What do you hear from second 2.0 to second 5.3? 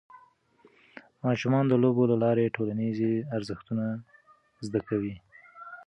له لارې ټولنیز ارزښتونه زده کوي.